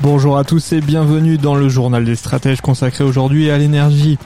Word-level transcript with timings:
Bonjour 0.00 0.38
à 0.38 0.44
tous 0.44 0.72
et 0.72 0.80
bienvenue 0.80 1.38
dans 1.38 1.56
le 1.56 1.68
journal 1.68 2.04
des 2.04 2.14
stratèges 2.14 2.60
consacré 2.60 3.02
aujourd'hui 3.02 3.50
à 3.50 3.58
l'énergie. 3.58 4.16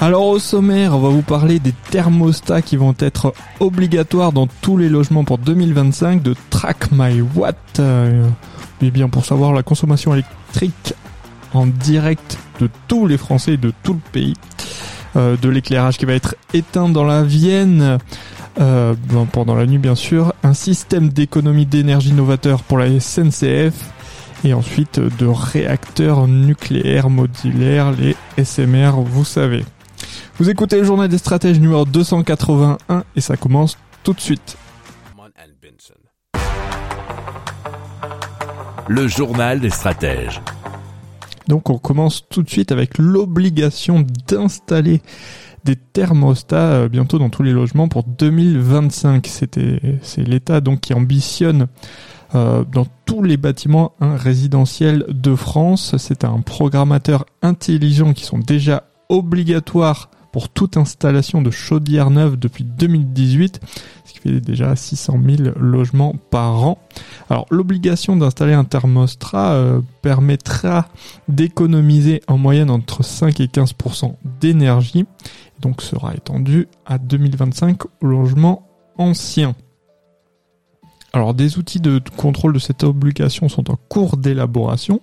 Alors 0.00 0.26
au 0.28 0.38
sommaire, 0.38 0.94
on 0.94 1.00
va 1.00 1.08
vous 1.08 1.22
parler 1.22 1.58
des 1.58 1.74
thermostats 1.90 2.62
qui 2.62 2.76
vont 2.76 2.94
être 3.00 3.34
obligatoires 3.58 4.30
dans 4.30 4.46
tous 4.46 4.76
les 4.76 4.88
logements 4.88 5.24
pour 5.24 5.38
2025 5.38 6.22
de 6.22 6.36
Track 6.50 6.92
My 6.92 7.20
Watt. 7.20 7.56
Euh, 7.80 8.28
et 8.80 8.92
bien 8.92 9.08
pour 9.08 9.24
savoir 9.24 9.52
la 9.52 9.64
consommation 9.64 10.12
électrique 10.14 10.94
en 11.52 11.66
direct 11.66 12.38
de 12.60 12.70
tous 12.86 13.08
les 13.08 13.18
Français 13.18 13.54
et 13.54 13.58
de 13.58 13.72
tout 13.82 13.94
le 13.94 14.10
pays. 14.12 14.34
Euh, 15.16 15.36
de 15.36 15.48
l'éclairage 15.48 15.98
qui 15.98 16.04
va 16.04 16.14
être 16.14 16.36
éteint 16.54 16.88
dans 16.88 17.04
la 17.04 17.24
Vienne 17.24 17.98
euh, 18.60 18.94
pendant 19.32 19.56
la 19.56 19.66
nuit 19.66 19.78
bien 19.78 19.96
sûr. 19.96 20.32
Un 20.44 20.54
système 20.54 21.08
d'économie 21.08 21.66
d'énergie 21.66 22.12
novateur 22.12 22.62
pour 22.62 22.78
la 22.78 23.00
SNCF. 23.00 23.74
Et 24.44 24.54
ensuite 24.54 24.98
de 24.98 25.26
réacteurs 25.26 26.26
nucléaires 26.26 27.10
modulaires, 27.10 27.92
les 27.92 28.16
SMR, 28.42 29.00
vous 29.00 29.24
savez. 29.24 29.64
Vous 30.38 30.50
écoutez 30.50 30.78
le 30.78 30.84
journal 30.84 31.08
des 31.08 31.18
stratèges 31.18 31.60
numéro 31.60 31.84
281 31.84 33.04
et 33.14 33.20
ça 33.20 33.36
commence 33.36 33.78
tout 34.02 34.12
de 34.12 34.20
suite. 34.20 34.56
Le 38.88 39.06
journal 39.06 39.60
des 39.60 39.70
stratèges. 39.70 40.40
Donc 41.46 41.70
on 41.70 41.78
commence 41.78 42.28
tout 42.28 42.42
de 42.42 42.50
suite 42.50 42.72
avec 42.72 42.98
l'obligation 42.98 44.04
d'installer 44.28 45.02
des 45.64 45.76
thermostats 45.76 46.72
euh, 46.72 46.88
bientôt 46.88 47.18
dans 47.18 47.30
tous 47.30 47.42
les 47.42 47.52
logements 47.52 47.88
pour 47.88 48.02
2025. 48.04 49.26
C'était 49.26 49.98
c'est 50.02 50.24
l'État 50.26 50.60
donc 50.60 50.80
qui 50.80 50.94
ambitionne 50.94 51.68
euh, 52.34 52.64
dans 52.64 52.86
tous 53.04 53.22
les 53.22 53.36
bâtiments 53.36 53.92
hein, 54.00 54.16
résidentiels 54.16 55.04
de 55.08 55.34
France. 55.34 55.96
C'est 55.98 56.24
un 56.24 56.40
programmateur 56.40 57.26
intelligent 57.42 58.12
qui 58.12 58.24
sont 58.24 58.38
déjà 58.38 58.84
obligatoires 59.08 60.08
pour 60.32 60.48
toute 60.48 60.78
installation 60.78 61.42
de 61.42 61.50
chaudière 61.50 62.10
neuve 62.10 62.38
depuis 62.38 62.64
2018, 62.64 63.60
ce 64.04 64.12
qui 64.14 64.18
fait 64.18 64.40
déjà 64.40 64.74
600 64.74 65.20
000 65.24 65.50
logements 65.60 66.14
par 66.30 66.64
an. 66.64 66.78
Alors 67.28 67.46
l'obligation 67.50 68.16
d'installer 68.16 68.54
un 68.54 68.64
thermostat 68.64 69.52
euh, 69.52 69.80
permettra 70.00 70.88
d'économiser 71.28 72.22
en 72.26 72.38
moyenne 72.38 72.70
entre 72.70 73.04
5 73.04 73.40
et 73.40 73.46
15% 73.46 74.14
d'énergie, 74.40 75.04
donc 75.60 75.82
sera 75.82 76.14
étendue 76.14 76.66
à 76.86 76.96
2025 76.96 77.84
aux 77.84 78.06
logements 78.06 78.66
anciens. 78.96 79.54
Alors 81.12 81.34
des 81.34 81.58
outils 81.58 81.80
de 81.80 82.00
contrôle 82.16 82.54
de 82.54 82.58
cette 82.58 82.84
obligation 82.84 83.48
sont 83.48 83.70
en 83.70 83.76
cours 83.88 84.16
d'élaboration, 84.16 85.00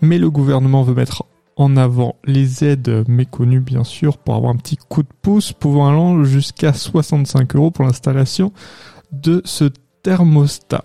mais 0.00 0.18
le 0.18 0.30
gouvernement 0.30 0.82
veut 0.82 0.94
mettre 0.94 1.24
en 1.56 1.76
avant 1.76 2.16
les 2.24 2.64
aides 2.64 3.04
méconnues 3.08 3.60
bien 3.60 3.84
sûr 3.84 4.18
pour 4.18 4.34
avoir 4.34 4.52
un 4.52 4.56
petit 4.56 4.76
coup 4.76 5.02
de 5.02 5.08
pouce 5.22 5.52
pouvant 5.52 5.88
aller 5.88 6.24
jusqu'à 6.24 6.72
65 6.72 7.54
euros 7.56 7.70
pour 7.70 7.84
l'installation 7.84 8.52
de 9.12 9.42
ce 9.44 9.70
thermostat. 10.02 10.84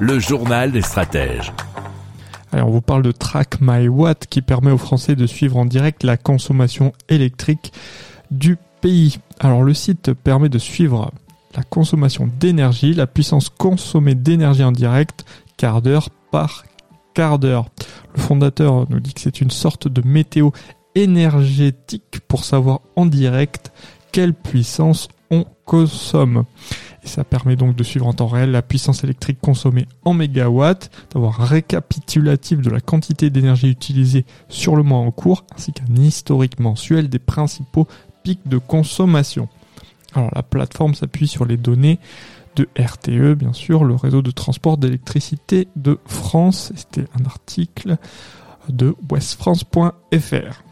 Le 0.00 0.18
journal 0.18 0.72
des 0.72 0.82
stratèges. 0.82 1.52
Alors 2.52 2.68
on 2.68 2.72
vous 2.72 2.82
parle 2.82 3.02
de 3.02 3.12
Track 3.12 3.60
My 3.62 3.88
Watt 3.88 4.26
qui 4.26 4.42
permet 4.42 4.70
aux 4.70 4.78
Français 4.78 5.16
de 5.16 5.26
suivre 5.26 5.56
en 5.56 5.64
direct 5.64 6.04
la 6.04 6.18
consommation 6.18 6.92
électrique 7.08 7.72
du 8.30 8.58
pays. 8.82 9.18
Alors 9.40 9.62
le 9.62 9.72
site 9.72 10.12
permet 10.12 10.50
de 10.50 10.58
suivre 10.58 11.12
la 11.56 11.62
consommation 11.62 12.28
d'énergie, 12.38 12.92
la 12.92 13.06
puissance 13.06 13.48
consommée 13.48 14.14
d'énergie 14.14 14.64
en 14.64 14.72
direct, 14.72 15.24
quart 15.56 15.80
d'heure 15.80 16.10
par 16.30 16.64
quart 17.14 17.38
d'heure. 17.38 17.66
Le 18.14 18.20
fondateur 18.20 18.86
nous 18.90 19.00
dit 19.00 19.14
que 19.14 19.20
c'est 19.20 19.40
une 19.40 19.50
sorte 19.50 19.88
de 19.88 20.06
météo 20.06 20.50
énergétique 20.94 22.20
pour 22.28 22.44
savoir 22.44 22.80
en 22.96 23.06
direct 23.06 23.72
quelle 24.12 24.34
puissance 24.34 25.08
on 25.30 25.44
consomme. 25.64 26.44
Et 27.02 27.08
ça 27.08 27.24
permet 27.24 27.56
donc 27.56 27.74
de 27.74 27.82
suivre 27.82 28.06
en 28.06 28.12
temps 28.12 28.28
réel 28.28 28.52
la 28.52 28.62
puissance 28.62 29.02
électrique 29.02 29.40
consommée 29.40 29.86
en 30.04 30.14
mégawatts, 30.14 30.90
d'avoir 31.12 31.40
un 31.40 31.46
récapitulatif 31.46 32.60
de 32.60 32.70
la 32.70 32.80
quantité 32.80 33.30
d'énergie 33.30 33.70
utilisée 33.70 34.24
sur 34.48 34.76
le 34.76 34.82
mois 34.82 34.98
en 34.98 35.10
cours, 35.10 35.44
ainsi 35.54 35.72
qu'un 35.72 35.96
historique 35.96 36.60
mensuel 36.60 37.08
des 37.08 37.18
principaux 37.18 37.88
pics 38.22 38.46
de 38.46 38.58
consommation. 38.58 39.48
Alors 40.14 40.30
la 40.34 40.42
plateforme 40.42 40.94
s'appuie 40.94 41.26
sur 41.26 41.44
les 41.44 41.56
données 41.56 41.98
de 42.54 42.68
RTE, 42.78 43.34
bien 43.34 43.54
sûr, 43.54 43.84
le 43.84 43.94
réseau 43.94 44.22
de 44.22 44.30
transport 44.30 44.76
d'électricité 44.76 45.68
de 45.74 45.98
France. 46.04 46.72
C'était 46.76 47.06
un 47.18 47.24
article 47.24 47.96
de 48.68 48.94
westfrance.fr. 49.10 50.62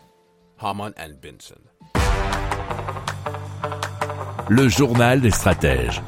Le 4.53 4.69
journal 4.69 5.21
des 5.21 5.31
stratèges. 5.31 6.03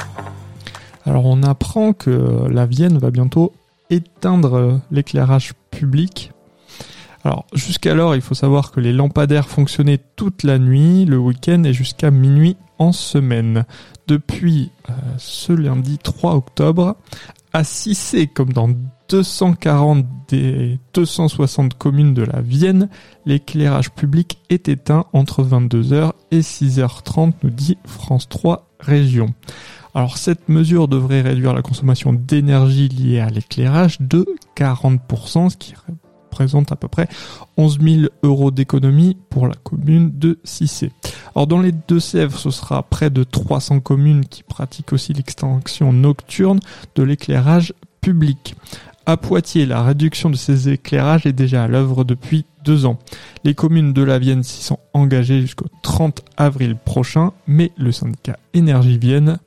Alors 1.07 1.27
on 1.27 1.45
apprend 1.45 1.93
que 1.93 2.49
la 2.51 2.67
Vienne 2.67 2.99
va 2.99 3.13
bientôt 3.13 3.53
éteindre 3.89 4.81
l'éclairage 4.91 5.53
public. 5.71 6.33
Alors 7.23 7.47
jusqu'alors, 7.55 8.17
il 8.17 8.21
faut 8.21 8.35
savoir 8.35 8.73
que 8.73 8.81
les 8.81 8.93
lampadaires 8.93 9.49
fonctionnaient 9.49 10.01
toute 10.17 10.43
la 10.43 10.59
nuit, 10.59 11.05
le 11.05 11.19
week-end 11.19 11.63
et 11.63 11.73
jusqu'à 11.73 12.11
minuit 12.11 12.57
en 12.79 12.91
semaine. 12.91 13.65
Depuis 14.09 14.73
euh, 14.91 14.93
ce 15.19 15.53
lundi 15.53 15.99
3 15.99 16.35
octobre, 16.35 16.97
à 17.53 17.63
Cissé, 17.63 18.27
comme 18.27 18.53
dans 18.53 18.71
240 19.09 20.05
des 20.27 20.81
260 20.95 21.75
communes 21.75 22.13
de 22.13 22.23
la 22.25 22.41
Vienne, 22.41 22.89
l'éclairage 23.25 23.93
public 23.93 24.39
est 24.51 24.69
éteint 24.69 25.05
entre 25.13 25.45
22h 25.45 26.11
et 26.33 26.41
6h30, 26.41 27.35
nous 27.45 27.51
dit 27.51 27.79
France 27.85 28.29
3 28.29 28.67
Région. 28.81 29.33
Alors 29.95 30.17
cette 30.17 30.49
mesure 30.49 30.89
devrait 30.89 31.21
réduire 31.21 31.53
la 31.55 31.63
consommation 31.63 32.13
d'énergie 32.13 32.89
liée 32.89 33.21
à 33.21 33.29
l'éclairage 33.29 34.01
de 34.01 34.27
40%, 34.57 35.51
ce 35.51 35.57
qui 35.57 35.75
représente 36.31 36.73
à 36.73 36.77
peu 36.77 36.89
près 36.89 37.09
11 37.59 37.79
000 37.81 38.01
euros 38.23 38.51
d'économie 38.51 39.19
pour 39.29 39.47
la 39.47 39.55
commune 39.55 40.19
de 40.19 40.41
Cissé. 40.43 40.91
Alors 41.37 41.47
dans 41.47 41.61
les 41.61 41.73
Deux-Sèvres, 41.73 42.39
ce 42.39 42.51
sera 42.51 42.83
près 42.83 43.11
de 43.11 43.23
300 43.23 43.81
communes 43.81 44.25
qui 44.25 44.43
pratiquent 44.43 44.95
aussi 44.95 45.13
l'extension 45.13 45.93
nocturne 45.93 46.61
de 46.95 47.03
l'éclairage 47.03 47.75
public. 48.01 48.57
À 49.05 49.17
Poitiers, 49.17 49.67
la 49.67 49.83
réduction 49.83 50.31
de 50.31 50.37
ces 50.37 50.69
éclairages 50.69 51.27
est 51.27 51.33
déjà 51.33 51.65
à 51.65 51.69
l'œuvre 51.69 52.05
depuis 52.05 52.47
deux 52.65 52.87
ans. 52.87 53.01
Les 53.43 53.53
communes 53.53 53.93
de 53.93 54.03
la 54.03 54.21
Vienne 54.21 54.45
s'y 54.45 54.63
sont 54.63 54.79
engagées 54.93 55.41
jusqu'au 55.41 55.67
30 55.83 56.23
avril 56.37 56.77
prochain, 56.77 57.33
mais 57.49 57.73
le 57.77 57.91
syndicat 57.91 58.39
Énergie 58.55 58.99
Vienne, 58.99 59.39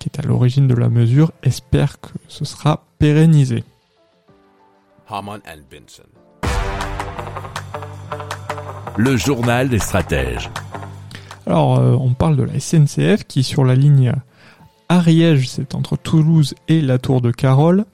qui 0.00 0.08
est 0.08 0.18
à 0.18 0.26
l'origine 0.26 0.66
de 0.66 0.74
la 0.74 0.88
mesure, 0.88 1.30
espère 1.44 2.00
que 2.00 2.10
ce 2.26 2.44
sera 2.44 2.84
pérennisé. 2.98 3.62
Le 8.96 9.16
journal 9.16 9.68
des 9.68 9.78
stratèges. 9.78 10.50
Alors, 11.46 11.78
euh, 11.78 11.96
on 12.00 12.14
parle 12.14 12.36
de 12.36 12.42
la 12.42 12.58
SNCF 12.58 13.24
qui, 13.28 13.44
sur 13.44 13.64
la 13.64 13.76
ligne 13.76 14.12
Ariège, 14.88 15.48
c'est 15.48 15.76
entre 15.76 15.96
Toulouse 15.96 16.54
et 16.66 16.80
la 16.80 16.98
Tour 16.98 17.20
de 17.20 17.30
Carole, 17.30 17.84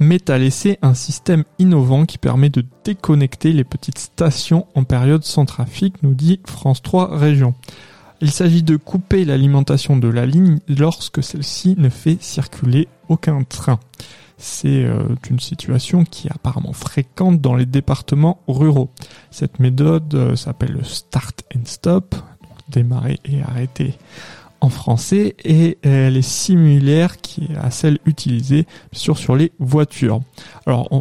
met 0.00 0.30
à 0.30 0.38
l'essai 0.38 0.78
un 0.82 0.94
système 0.94 1.44
innovant 1.58 2.06
qui 2.06 2.18
permet 2.18 2.48
de 2.48 2.64
déconnecter 2.84 3.52
les 3.52 3.64
petites 3.64 3.98
stations 3.98 4.66
en 4.74 4.84
période 4.84 5.24
sans 5.24 5.44
trafic, 5.44 6.02
nous 6.02 6.14
dit 6.14 6.40
France 6.46 6.82
3 6.82 7.16
Région. 7.16 7.54
Il 8.22 8.30
s'agit 8.30 8.62
de 8.62 8.76
couper 8.76 9.24
l'alimentation 9.24 9.96
de 9.96 10.08
la 10.08 10.26
ligne 10.26 10.58
lorsque 10.68 11.22
celle-ci 11.22 11.74
ne 11.78 11.88
fait 11.88 12.20
circuler 12.20 12.88
aucun 13.08 13.44
train. 13.44 13.78
C'est 14.36 14.84
euh, 14.84 15.04
une 15.28 15.40
situation 15.40 16.04
qui 16.04 16.28
est 16.28 16.32
apparemment 16.32 16.72
fréquente 16.72 17.40
dans 17.40 17.54
les 17.54 17.66
départements 17.66 18.40
ruraux. 18.48 18.90
Cette 19.30 19.60
méthode 19.60 20.14
euh, 20.14 20.34
s'appelle 20.36 20.72
le 20.72 20.84
start 20.84 21.44
and 21.54 21.64
stop, 21.64 22.14
démarrer 22.68 23.20
et 23.26 23.42
arrêter 23.42 23.94
en 24.60 24.68
français 24.68 25.34
et 25.44 25.78
elle 25.82 26.16
est 26.16 26.22
similaire 26.22 27.16
à 27.60 27.70
celle 27.70 27.98
utilisée 28.06 28.66
sur 28.92 29.18
sur 29.18 29.36
les 29.36 29.52
voitures. 29.58 30.20
Alors 30.66 30.88
on, 30.90 31.00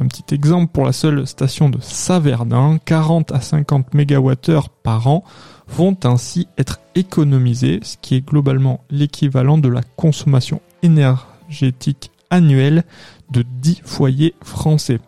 un 0.00 0.06
petit 0.06 0.34
exemple 0.34 0.72
pour 0.72 0.84
la 0.84 0.92
seule 0.92 1.26
station 1.26 1.68
de 1.68 1.78
Saverdin, 1.80 2.78
40 2.84 3.32
à 3.32 3.40
50 3.40 3.94
MWh 3.94 4.34
par 4.82 5.06
an 5.06 5.24
vont 5.68 5.96
ainsi 6.04 6.48
être 6.56 6.80
économisés, 6.94 7.80
ce 7.82 7.96
qui 8.00 8.16
est 8.16 8.26
globalement 8.26 8.84
l'équivalent 8.90 9.58
de 9.58 9.68
la 9.68 9.82
consommation 9.96 10.60
énergétique 10.82 12.10
annuelle 12.30 12.84
de 13.30 13.42
10 13.42 13.82
foyers 13.84 14.34
français. 14.42 14.98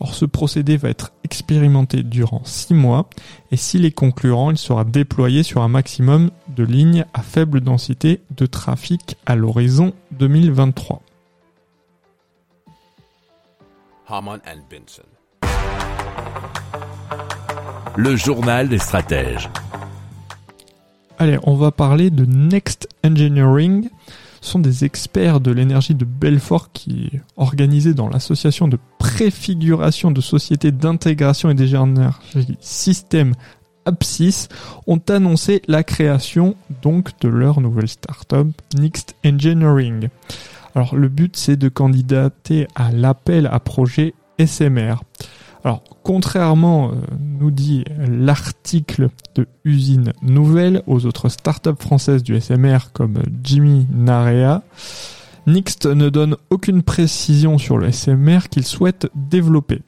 Or, 0.00 0.14
ce 0.14 0.24
procédé 0.24 0.76
va 0.76 0.90
être 0.90 1.12
expérimenté 1.24 2.02
durant 2.02 2.42
6 2.44 2.74
mois 2.74 3.08
et 3.50 3.56
s'il 3.56 3.84
est 3.84 3.92
concluant, 3.92 4.50
il 4.50 4.58
sera 4.58 4.84
déployé 4.84 5.42
sur 5.42 5.62
un 5.62 5.68
maximum 5.68 6.30
de 6.48 6.64
lignes 6.64 7.06
à 7.14 7.22
faible 7.22 7.60
densité 7.60 8.20
de 8.36 8.46
trafic 8.46 9.16
à 9.24 9.36
l'horizon 9.36 9.92
2023. 10.12 11.02
Le 17.96 18.14
journal 18.14 18.68
des 18.68 18.78
stratèges. 18.78 19.48
Allez, 21.18 21.38
on 21.44 21.54
va 21.54 21.70
parler 21.72 22.10
de 22.10 22.26
Next 22.26 22.88
Engineering 23.02 23.88
sont 24.46 24.58
des 24.58 24.84
experts 24.84 25.40
de 25.40 25.50
l'énergie 25.50 25.94
de 25.94 26.04
Belfort 26.04 26.72
qui, 26.72 27.10
organisés 27.36 27.94
dans 27.94 28.08
l'association 28.08 28.68
de 28.68 28.78
préfiguration 28.98 30.10
de 30.10 30.20
sociétés 30.20 30.72
d'intégration 30.72 31.50
et 31.50 31.54
d'énergie 31.54 31.76
système 32.60 33.34
Apsis, 33.84 34.48
ont 34.86 35.00
annoncé 35.08 35.62
la 35.68 35.84
création 35.84 36.56
donc 36.82 37.10
de 37.20 37.28
leur 37.28 37.60
nouvelle 37.60 37.88
startup 37.88 38.48
Next 38.76 39.14
Engineering. 39.24 40.08
Alors 40.74 40.94
le 40.96 41.08
but 41.08 41.36
c'est 41.36 41.56
de 41.56 41.68
candidater 41.68 42.66
à 42.74 42.90
l'appel 42.90 43.48
à 43.50 43.60
projet 43.60 44.14
SMR. 44.44 44.96
Alors, 45.66 45.82
contrairement, 46.04 46.92
euh, 46.92 46.94
nous 47.40 47.50
dit 47.50 47.82
l'article 47.98 49.08
de 49.34 49.48
Usine 49.64 50.12
Nouvelle, 50.22 50.84
aux 50.86 51.06
autres 51.06 51.28
startups 51.28 51.70
françaises 51.80 52.22
du 52.22 52.40
SMR 52.40 52.92
comme 52.92 53.20
Jimmy 53.42 53.88
Narea, 53.92 54.62
Nixt 55.48 55.86
ne 55.86 56.08
donne 56.08 56.36
aucune 56.50 56.84
précision 56.84 57.58
sur 57.58 57.78
le 57.78 57.90
SMR 57.90 58.48
qu'il 58.48 58.64
souhaite 58.64 59.10
développer. 59.16 59.82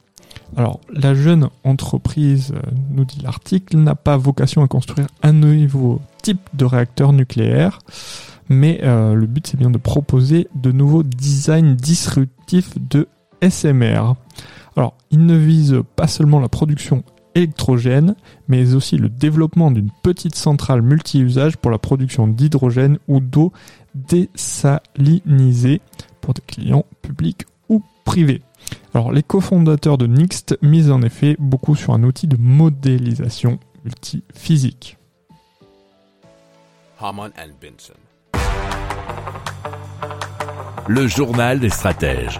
Alors, 0.57 0.81
la 0.91 1.15
jeune 1.15 1.47
entreprise, 1.63 2.51
euh, 2.53 2.71
nous 2.91 3.05
dit 3.05 3.21
l'article, 3.23 3.77
n'a 3.77 3.95
pas 3.95 4.17
vocation 4.17 4.61
à 4.61 4.67
construire 4.67 5.07
un 5.23 5.31
nouveau 5.31 6.01
type 6.21 6.41
de 6.55 6.65
réacteur 6.65 7.13
nucléaire, 7.13 7.79
mais 8.49 8.81
euh, 8.83 9.13
le 9.13 9.27
but 9.27 9.47
c'est 9.47 9.57
bien 9.57 9.69
de 9.69 9.77
proposer 9.77 10.49
de 10.55 10.73
nouveaux 10.73 11.03
designs 11.03 11.77
disruptifs 11.77 12.77
de 12.77 13.07
SMR. 13.41 14.15
Alors, 14.79 14.95
il 15.11 15.25
ne 15.25 15.35
vise 15.35 15.83
pas 15.97 16.07
seulement 16.07 16.39
la 16.39 16.47
production 16.47 17.03
électrogène, 17.35 18.15
mais 18.47 18.75
aussi 18.75 18.95
le 18.95 19.09
développement 19.09 19.71
d'une 19.71 19.91
petite 20.03 20.35
centrale 20.35 20.81
multi-usage 20.81 21.57
pour 21.57 21.69
la 21.69 21.77
production 21.77 22.27
d'hydrogène 22.27 22.97
ou 23.09 23.19
d'eau 23.19 23.51
désalinisée 23.93 25.81
pour 26.21 26.33
des 26.33 26.41
clients 26.47 26.85
publics 27.01 27.43
ou 27.67 27.83
privés. 28.05 28.41
Alors, 28.93 29.11
les 29.11 29.21
cofondateurs 29.21 29.97
de 29.97 30.07
Nixt 30.07 30.57
misent 30.61 30.91
en 30.91 31.01
effet 31.01 31.35
beaucoup 31.39 31.75
sur 31.75 31.93
un 31.93 32.03
outil 32.03 32.27
de 32.27 32.37
modélisation 32.37 33.59
multiphysique. 33.83 34.97
Le 40.87 41.07
journal 41.07 41.59
des 41.59 41.69
stratèges. 41.69 42.39